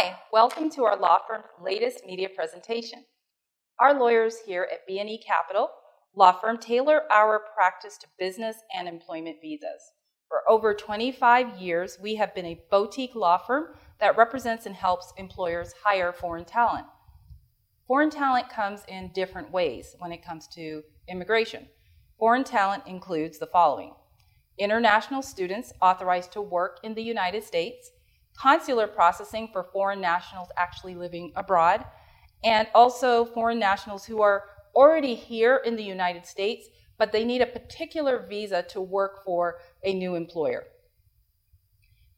[0.00, 3.04] Hi, welcome to our law firm's latest media presentation.
[3.80, 5.70] Our lawyers here at B&E Capital
[6.14, 9.90] Law Firm tailor our practice to business and employment visas.
[10.28, 15.12] For over 25 years, we have been a boutique law firm that represents and helps
[15.16, 16.86] employers hire foreign talent.
[17.88, 21.66] Foreign talent comes in different ways when it comes to immigration.
[22.20, 23.94] Foreign talent includes the following
[24.60, 27.90] international students authorized to work in the United States,
[28.40, 31.84] consular processing for foreign nationals actually living abroad,
[32.44, 37.40] and also foreign nationals who are already here in the United States, but they need
[37.40, 40.64] a particular visa to work for a new employer.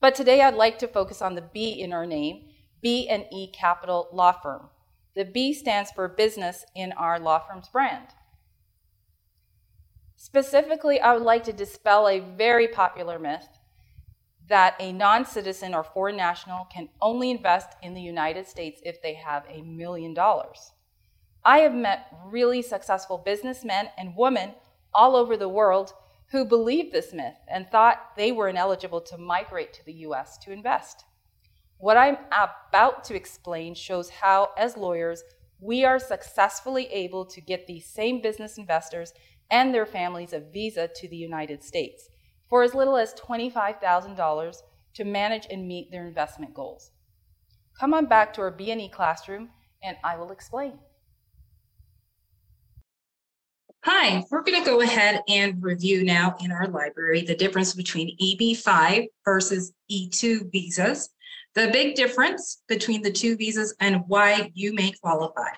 [0.00, 2.48] But today I'd like to focus on the B in our name,
[2.82, 4.68] B and E Capital Law Firm.
[5.14, 8.08] The B stands for business in our law firm's brand.
[10.16, 13.48] Specifically, I would like to dispel a very popular myth
[14.50, 19.00] that a non citizen or foreign national can only invest in the United States if
[19.00, 20.72] they have a million dollars.
[21.44, 24.52] I have met really successful businessmen and women
[24.92, 25.94] all over the world
[26.32, 30.52] who believed this myth and thought they were ineligible to migrate to the US to
[30.52, 31.04] invest.
[31.78, 35.22] What I'm about to explain shows how, as lawyers,
[35.60, 39.14] we are successfully able to get these same business investors
[39.50, 42.09] and their families a visa to the United States
[42.50, 44.56] for as little as $25,000
[44.94, 46.90] to manage and meet their investment goals.
[47.78, 49.48] Come on back to our B&E classroom
[49.82, 50.78] and I will explain.
[53.84, 58.14] Hi, we're going to go ahead and review now in our library the difference between
[58.18, 61.08] EB5 versus E2 visas,
[61.54, 65.48] the big difference between the two visas and why you may qualify.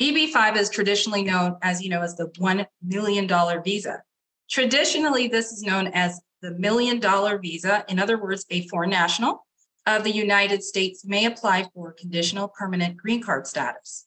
[0.00, 3.28] EB5 is traditionally known as, you know, as the $1 million
[3.62, 4.02] visa.
[4.50, 7.84] Traditionally, this is known as the million dollar visa.
[7.88, 9.46] In other words, a foreign national
[9.86, 14.06] of the United States may apply for conditional permanent green card status.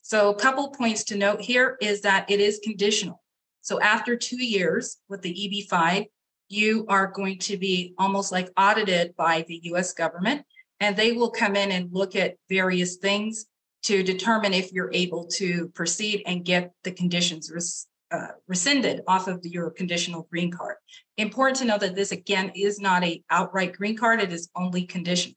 [0.00, 3.22] So a couple points to note here is that it is conditional.
[3.60, 5.34] So after two years with the
[5.70, 6.06] EB5,
[6.48, 10.44] you are going to be almost like audited by the US government,
[10.80, 13.46] and they will come in and look at various things
[13.84, 19.28] to determine if you're able to proceed and get the conditions res, uh, rescinded off
[19.28, 20.76] of your conditional green card.
[21.18, 24.84] Important to know that this again is not a outright green card, it is only
[24.84, 25.36] conditional.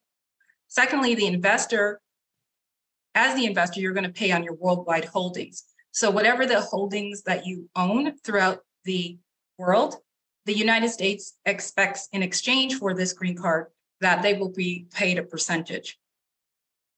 [0.67, 1.99] Secondly, the investor,
[3.15, 5.63] as the investor, you're going to pay on your worldwide holdings.
[5.91, 9.17] So whatever the holdings that you own throughout the
[9.57, 9.95] world,
[10.45, 13.67] the United States expects in exchange for this green card
[13.99, 15.97] that they will be paid a percentage.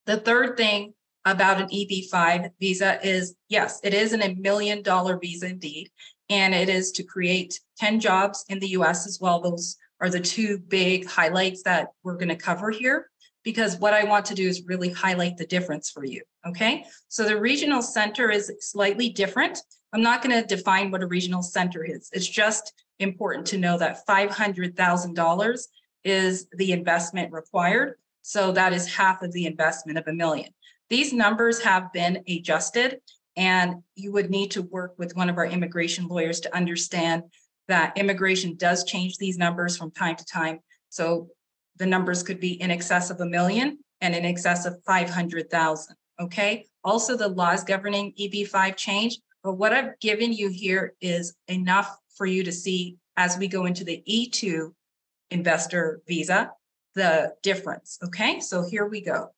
[0.05, 0.93] The third thing
[1.25, 5.89] about an EB5 visa is yes, it is an a million dollar visa indeed.
[6.29, 9.41] And it is to create 10 jobs in the US as well.
[9.41, 13.09] Those are the two big highlights that we're going to cover here
[13.43, 16.21] because what I want to do is really highlight the difference for you.
[16.47, 16.85] Okay.
[17.07, 19.59] So the regional center is slightly different.
[19.91, 22.09] I'm not going to define what a regional center is.
[22.13, 25.67] It's just important to know that $500,000
[26.03, 27.95] is the investment required.
[28.29, 30.51] So that is half of the investment of a million.
[30.91, 32.99] These numbers have been adjusted,
[33.35, 37.23] and you would need to work with one of our immigration lawyers to understand
[37.69, 40.59] that immigration does change these numbers from time to time.
[40.89, 41.29] So
[41.77, 45.95] the numbers could be in excess of a million and in excess of 500,000.
[46.21, 46.67] Okay.
[46.83, 52.27] Also, the laws governing EB5 change, but what I've given you here is enough for
[52.27, 54.71] you to see as we go into the E2
[55.31, 56.51] investor visa,
[56.99, 57.97] the difference.
[58.03, 58.39] Okay.
[58.39, 59.29] So here we go.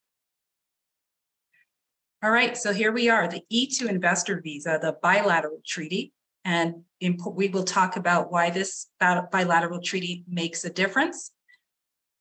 [2.23, 6.13] All right, so here we are, the E2 investor visa, the bilateral treaty.
[6.45, 11.31] And we will talk about why this bilateral treaty makes a difference.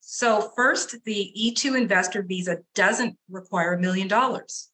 [0.01, 4.71] So first, the E2 investor visa doesn't require a million dollars.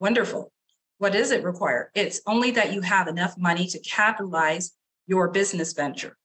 [0.00, 0.52] Wonderful.
[0.98, 1.90] What does it require?
[1.94, 4.72] It's only that you have enough money to capitalize
[5.06, 6.16] your business venture.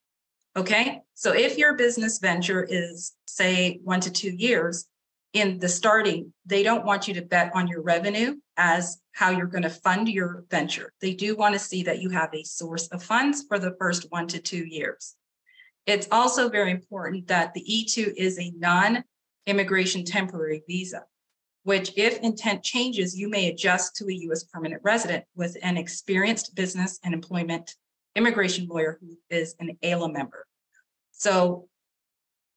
[0.58, 4.88] Okay, so if your business venture is, say, one to two years,
[5.34, 9.46] in the starting, they don't want you to bet on your revenue as how you're
[9.46, 10.92] going to fund your venture.
[11.00, 14.08] They do want to see that you have a source of funds for the first
[14.10, 15.14] one to two years.
[15.86, 19.04] It's also very important that the E2 is a non
[19.46, 21.04] immigration temporary visa,
[21.66, 26.56] which, if intent changes, you may adjust to a US permanent resident with an experienced
[26.56, 27.76] business and employment
[28.16, 30.47] immigration lawyer who is an AILA member.
[31.18, 31.68] So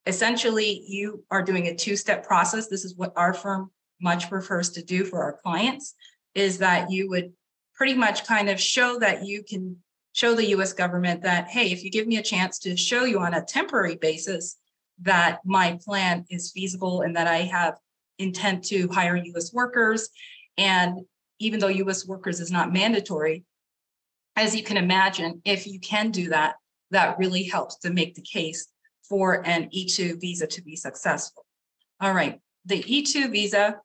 [0.07, 2.69] essentially you are doing a two-step process.
[2.69, 3.71] This is what our firm
[4.01, 5.95] much prefers to do for our clients
[6.35, 7.33] is that you would
[7.75, 9.77] pretty much kind of show that you can
[10.13, 13.21] show the US government that, hey, if you give me a chance to show you
[13.21, 14.57] on a temporary basis
[15.03, 17.79] that my plan is feasible and that I have
[18.19, 20.11] intent to hire US workers,
[20.59, 21.01] and
[21.39, 23.45] even though US workers is not mandatory,
[24.37, 26.57] as you can imagine, if you can do that,
[26.91, 28.69] that really helps to make the case
[29.09, 31.45] for an E2 visa to be successful.
[32.01, 33.77] All right, the E2 visa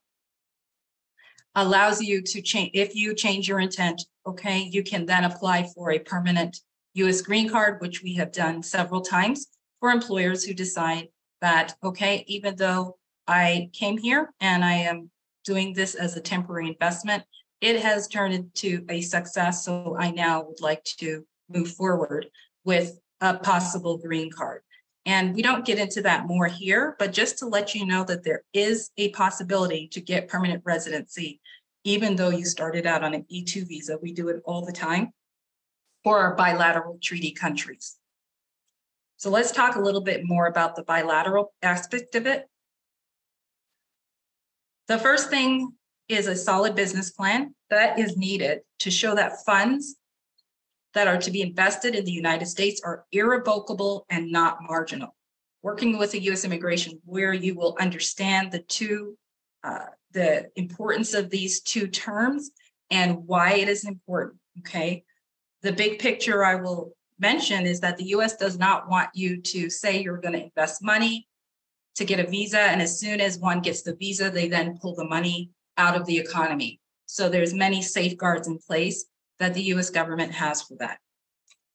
[1.55, 5.91] allows you to change, if you change your intent, okay, you can then apply for
[5.91, 6.59] a permanent
[6.95, 9.47] US green card, which we have done several times
[9.79, 11.07] for employers who decide
[11.41, 12.97] that, okay, even though
[13.27, 15.09] I came here and I am
[15.43, 17.23] doing this as a temporary investment,
[17.61, 19.65] it has turned into a success.
[19.65, 22.27] So I now would like to move forward
[22.65, 24.61] with a possible green card.
[25.05, 28.23] And we don't get into that more here, but just to let you know that
[28.23, 31.39] there is a possibility to get permanent residency,
[31.83, 33.99] even though you started out on an E2 visa.
[34.01, 35.13] We do it all the time
[36.03, 37.97] for our bilateral treaty countries.
[39.17, 42.47] So let's talk a little bit more about the bilateral aspect of it.
[44.87, 45.71] The first thing
[46.09, 49.95] is a solid business plan that is needed to show that funds
[50.95, 55.13] that are to be invested in the United States are irrevocable and not marginal.
[55.61, 56.45] Working with a U.S.
[56.45, 59.17] immigration where you will understand the two,
[59.63, 62.51] uh, the importance of these two terms
[62.89, 64.39] and why it is important.
[64.59, 65.03] Okay.
[65.63, 69.69] The big picture I will mention is that the US does not want you to
[69.69, 71.27] say you're going to invest money
[71.95, 72.59] to get a visa.
[72.59, 76.05] And as soon as one gets the visa, they then pull the money out of
[76.05, 76.79] the economy.
[77.05, 79.05] So there's many safeguards in place
[79.39, 80.99] that the US government has for that.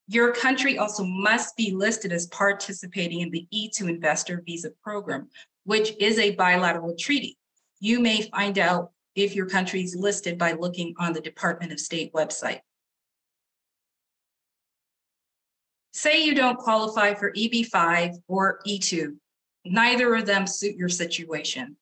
[0.09, 5.29] Your country also must be listed as participating in the E2 investor visa program,
[5.65, 7.39] which is a bilateral treaty.
[7.79, 11.79] You may find out if your country is listed by looking on the Department of
[11.79, 12.61] State website.
[15.93, 19.17] Say you don't qualify for EB5 or E2,
[19.65, 21.77] neither of them suit your situation.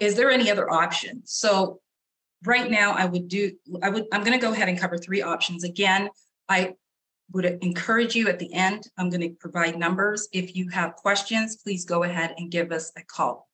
[0.00, 1.22] Is there any other option?
[1.24, 1.80] So
[2.46, 3.52] right now I would do,
[3.82, 5.64] I would, I'm going to go ahead and cover three options.
[5.64, 6.08] Again,
[6.48, 6.74] I
[7.32, 10.28] would encourage you at the end, I'm going to provide numbers.
[10.32, 13.48] If you have questions, please go ahead and give us a call.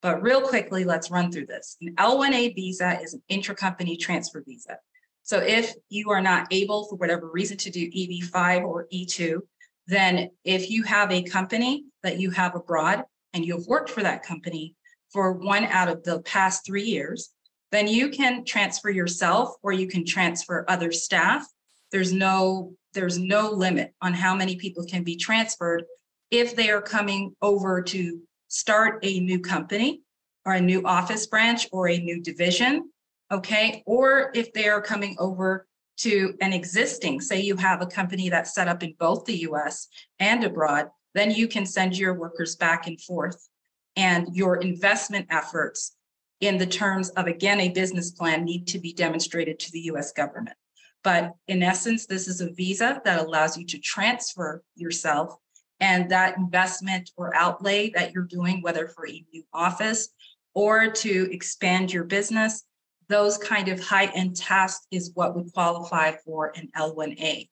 [0.00, 1.76] But real quickly, let's run through this.
[1.80, 4.78] An L1A visa is an intracompany transfer visa.
[5.22, 9.40] So if you are not able, for whatever reason, to do EB5 or E2,
[9.86, 14.22] then if you have a company that you have abroad and you've worked for that
[14.22, 14.76] company
[15.12, 17.30] for one out of the past three years,
[17.70, 21.46] then you can transfer yourself or you can transfer other staff.
[21.92, 25.84] There's no there's no limit on how many people can be transferred
[26.30, 30.00] if they are coming over to start a new company
[30.44, 32.90] or a new office branch or a new division,
[33.30, 33.82] okay?
[33.86, 35.66] Or if they are coming over
[35.98, 39.88] to an existing, say you have a company that's set up in both the US
[40.18, 43.48] and abroad, then you can send your workers back and forth.
[43.96, 45.96] And your investment efforts
[46.40, 50.12] in the terms of, again, a business plan need to be demonstrated to the US
[50.12, 50.56] government.
[51.04, 55.36] But in essence, this is a visa that allows you to transfer yourself
[55.80, 60.08] and that investment or outlay that you're doing, whether for a new office
[60.54, 62.64] or to expand your business,
[63.08, 67.48] those kind of high end tasks is what would qualify for an L1A.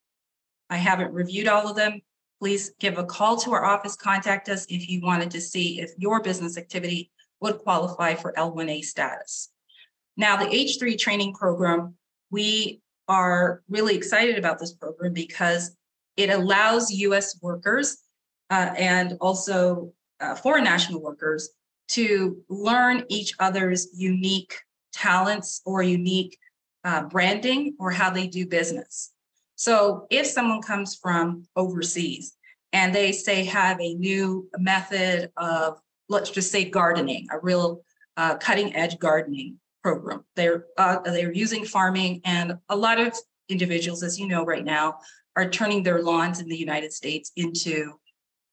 [0.68, 2.00] I haven't reviewed all of them.
[2.40, 5.92] Please give a call to our office, contact us if you wanted to see if
[5.96, 9.50] your business activity would qualify for L1A status.
[10.16, 11.94] Now, the H3 training program,
[12.30, 15.76] we are really excited about this program because
[16.16, 17.98] it allows US workers
[18.50, 21.50] uh, and also uh, foreign national workers
[21.88, 24.54] to learn each other's unique
[24.92, 26.38] talents or unique
[26.84, 29.12] uh, branding or how they do business.
[29.56, 32.34] So if someone comes from overseas
[32.72, 35.78] and they say have a new method of,
[36.08, 37.82] let's just say gardening, a real
[38.16, 43.14] uh, cutting edge gardening program, they're uh, they're using farming, and a lot of
[43.48, 44.98] individuals, as you know, right now,
[45.36, 47.92] are turning their lawns in the United States into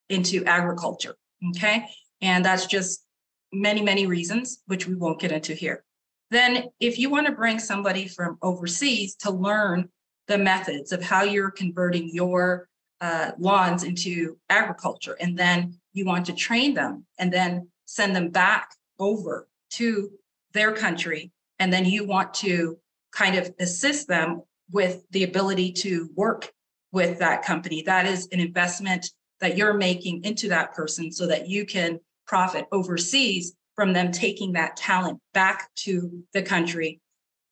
[0.08, 1.16] into agriculture.
[1.50, 1.86] Okay,
[2.20, 3.04] and that's just
[3.52, 5.84] many many reasons, which we won't get into here.
[6.30, 9.88] Then, if you want to bring somebody from overseas to learn
[10.26, 12.68] the methods of how you're converting your
[13.00, 18.28] uh, lawns into agriculture, and then you want to train them and then send them
[18.28, 20.10] back over to
[20.52, 22.78] their country, and then you want to
[23.12, 26.52] kind of assist them with the ability to work
[26.92, 27.82] with that company.
[27.82, 29.06] That is an investment
[29.40, 34.52] that you're making into that person so that you can profit overseas from them taking
[34.52, 37.00] that talent back to the country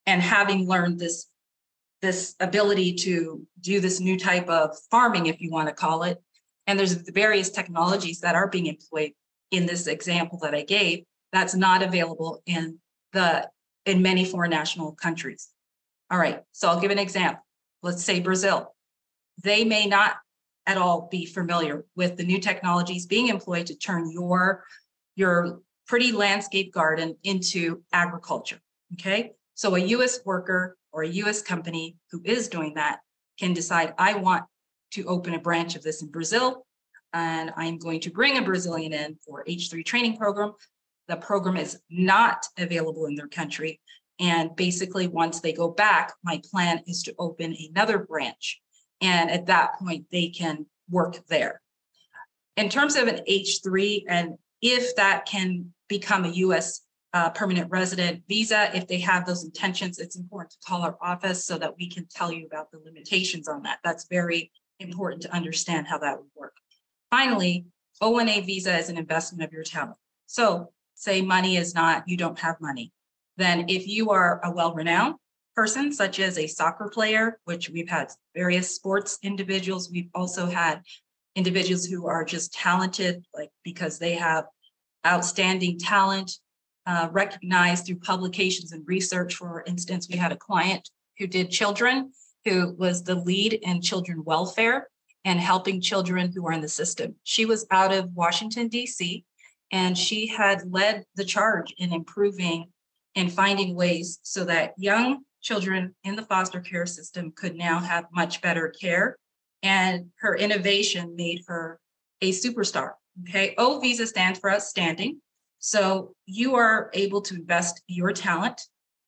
[0.07, 1.27] and having learned this
[2.01, 6.21] this ability to do this new type of farming, if you want to call it.
[6.67, 9.13] And there's various technologies that are being employed
[9.51, 12.79] in this example that I gave that's not available in
[13.13, 13.49] the
[13.85, 15.49] in many foreign national countries.
[16.11, 17.43] All right, so I'll give an example.
[17.83, 18.75] Let's say Brazil.
[19.43, 20.17] They may not
[20.67, 24.65] at all be familiar with the new technologies being employed to turn your
[25.17, 28.61] your pretty landscape garden into agriculture.
[28.95, 33.01] Okay, so a US worker or a US company who is doing that
[33.39, 34.45] can decide, I want
[34.93, 36.65] to open a branch of this in Brazil,
[37.13, 40.53] and I'm going to bring a Brazilian in for H3 training program.
[41.09, 43.81] The program is not available in their country.
[44.21, 48.61] And basically, once they go back, my plan is to open another branch.
[49.01, 51.61] And at that point, they can work there.
[52.57, 56.83] In terms of an H3, and if that can become a US
[57.13, 61.45] uh, permanent resident visa, if they have those intentions, it's important to call our office
[61.45, 63.79] so that we can tell you about the limitations on that.
[63.85, 64.51] That's very
[64.83, 66.55] important to understand how that would work.
[67.11, 67.67] Finally,
[68.03, 69.97] O1A visa is an investment of your talent.
[70.27, 72.93] So say money is not, you don't have money.
[73.37, 75.17] Then if you are a well-renowned
[75.55, 80.83] person, such as a soccer player, which we've had various sports individuals, we've also had
[81.35, 84.45] individuals who are just talented, like because they have
[85.07, 86.39] outstanding talent
[86.87, 89.35] uh, recognized through publications and research.
[89.35, 92.13] For instance, we had a client who did children,
[92.45, 94.89] who was the lead in children welfare
[95.25, 97.15] and helping children who are in the system.
[97.23, 99.25] She was out of Washington, D.C.,
[99.71, 102.67] and she had led the charge in improving
[103.15, 108.05] and finding ways so that young children in the foster care system could now have
[108.13, 109.17] much better care.
[109.63, 111.79] And her innovation made her
[112.21, 112.93] a superstar.
[113.29, 113.55] Okay.
[113.59, 115.21] O visa stands for outstanding.
[115.59, 118.61] So you are able to invest your talent.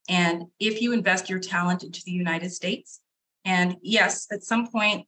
[0.09, 3.01] And if you invest your talent into the United States,
[3.45, 5.07] and yes, at some point,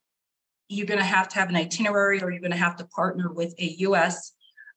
[0.68, 3.32] you're going to have to have an itinerary or you're going to have to partner
[3.32, 4.32] with a US,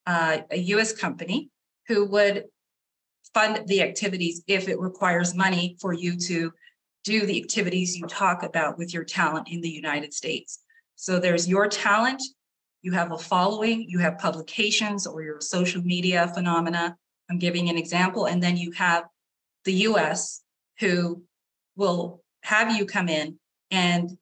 [0.05, 1.49] uh, a US company
[1.87, 2.45] who would
[3.33, 6.51] fund the activities if it requires money for you to
[7.03, 10.59] do the activities you talk about with your talent in the United States.
[10.95, 12.21] So there's your talent,
[12.81, 16.95] you have a following, you have publications or your social media phenomena.
[17.29, 18.25] I'm giving an example.
[18.25, 19.05] And then you have
[19.65, 20.41] the US
[20.79, 21.23] who
[21.75, 23.39] will have you come in
[23.71, 24.17] and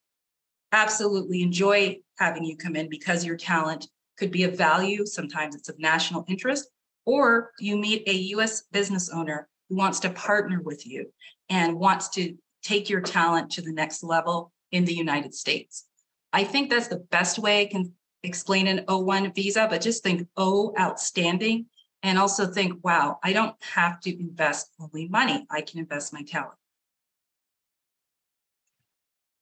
[0.72, 3.88] absolutely enjoy having you come in because your talent
[4.18, 5.06] could be of value.
[5.06, 6.68] Sometimes it's of national interest,
[7.06, 11.12] or you meet a US business owner who wants to partner with you
[11.48, 15.86] and wants to take your talent to the next level in the United States.
[16.32, 20.26] I think that's the best way I can explain an O1 visa, but just think
[20.36, 21.66] O outstanding
[22.02, 25.46] and also think, wow, I don't have to invest only money.
[25.50, 26.58] I can invest my talent.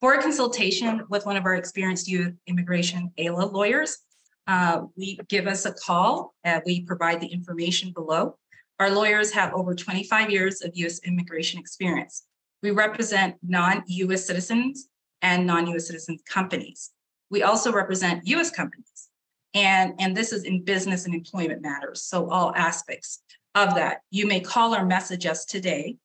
[0.01, 3.99] For a consultation with one of our experienced youth immigration AILA lawyers,
[4.47, 6.35] uh, we give us a call.
[6.67, 8.37] we provide the information below.
[8.79, 11.01] Our lawyers have over 25 years of U.S.
[11.05, 12.25] immigration experience.
[12.63, 14.27] We represent non-U.S.
[14.27, 14.89] citizens
[15.23, 15.87] and non-U.S.
[15.87, 16.91] citizens companies.
[17.31, 19.09] We also represent US companies.
[19.55, 22.03] And, and this is in business and employment matters.
[22.03, 23.23] So all aspects
[23.55, 24.03] of that.
[24.11, 25.97] You may call or message us today.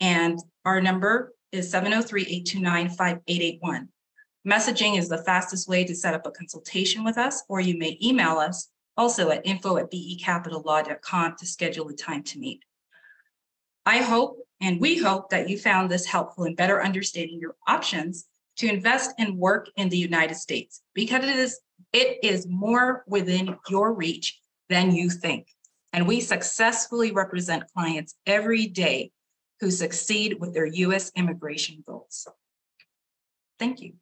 [0.00, 3.88] And our number is 703-829-5881.
[4.46, 7.98] Messaging is the fastest way to set up a consultation with us, or you may
[8.02, 12.64] email us also at info at becapitallaw.com to schedule a time to meet.
[13.86, 18.26] I hope and we hope that you found this helpful in better understanding your options
[18.56, 21.60] to invest and work in the United States because it is
[21.92, 25.46] it is more within your reach than you think.
[25.92, 29.12] And we successfully represent clients every day
[29.60, 32.26] who succeed with their US immigration goals.
[33.58, 33.94] Thank you.